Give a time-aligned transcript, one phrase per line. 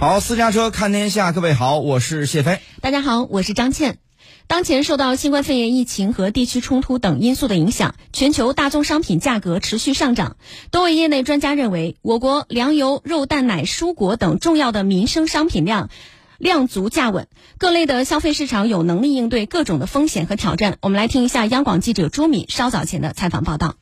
[0.00, 2.60] 好，私家车看天下，各位好，我是谢飞。
[2.80, 3.98] 大家好，我是张倩。
[4.46, 10.36] 当前受到新冠肺炎疫情和地区冲突等因素的影响，全球大宗商品价格持续上涨。
[10.70, 15.90] 多位业内专家认为，我国粮油、肉蛋奶、蔬果等重要的民生商品量
[16.38, 17.26] 量足价稳，
[17.58, 20.78] 各类的消费市场有能力应对各种的风险和挑战。
[20.80, 23.74] 我们来听一下央广记者朱敏稍早前的采访报道。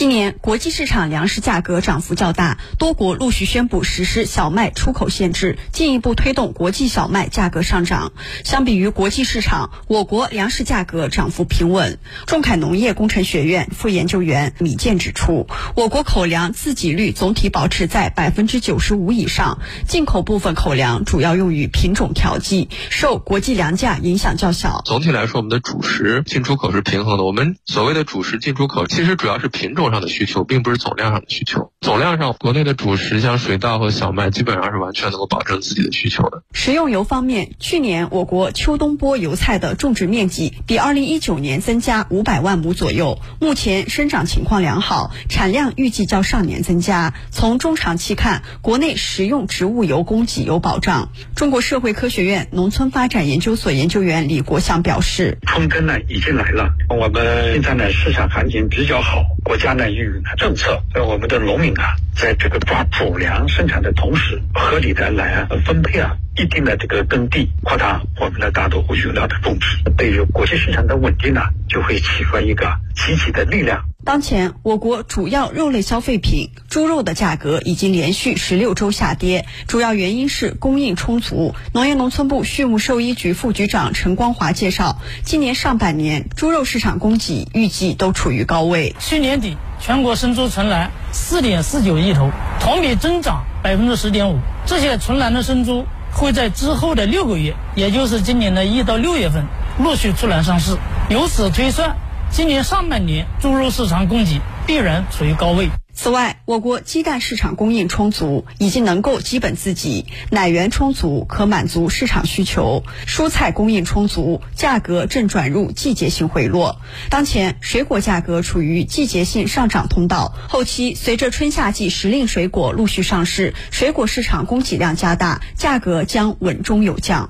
[0.00, 8.14] 今年国际市场粮食价格涨幅较大，多国陆续宣布实施小麦出口限制，进一步推动国际小麦价格上涨。
[8.42, 11.98] 相比于国际市场，我国粮食价格涨幅平稳。
[12.24, 15.46] 中凯农业工程学院副研究员米健指出，
[15.76, 24.80] 我国口粮自给率总体保持在百分之九十五以上，进口部分口粮主要用于品种调剂，受国际粮价影响较小。
[24.86, 27.24] 总体来说，我们的主食进出口是平衡的。
[27.24, 29.89] 我们所谓的主食进出口，其实主要是品种。
[29.90, 36.42] 上的需求并不是总量上的需求，总量上国内的主食像水稻和小麦基本上是完全能够保证自己的需求的。
[36.52, 47.14] 食用油方面，去年我国秋冬播油菜的种植面积比二零一九年增加五百万亩左右，目前生长情况良好，产量预计较上年增加。
[47.30, 51.08] 从中长期看，国内食用植物油供给有保障。
[51.34, 66.16] 中国社会科学院农村发展研究所研究员李国祥表示：“春耕呢已经来了，我们现在呢市场行情比较好，国家。”呢，与政策，让我们的农民啊，在这个抓主粮生产的同时，合理的来分配啊。
[66.36, 73.89] 一定的这个耕地扩大我们的大豆和原料的种植，对于国际市场的稳定呢，就会起到一个积极的力量。
[74.02, 81.54] 当前，我国主要肉类消费品猪肉的价格已经连续十六周下跌，主要原因是供应充足。
[81.72, 88.96] 农业农村部畜牧兽医局副局长陈光华介绍，今年上半年猪肉市场供给预计都处于高位。
[88.98, 94.38] 去年底，全国生猪存栏四点四九亿头，同比增长百分之十点五。
[94.66, 95.84] 这些存栏的生猪。
[96.12, 99.44] 会在之后的六个月，也就是今年的一到六月份，
[99.78, 100.76] 陆续出栏上市。
[101.08, 101.96] 由此推算，
[102.32, 105.68] 今年上半年猪肉市场供给必然处于高位。
[105.92, 116.80] 此外，我国鸡蛋市场供应充足，已经能够基本自给，奶源充足，可满足市场需求；蔬菜供应充足，价格正转入季节性回落。
[117.10, 127.28] 当前，水果价格处于季节性上涨通道，后期随着春夏季时令水果陆续上市，水果市场供给量加大，价格将稳中有降。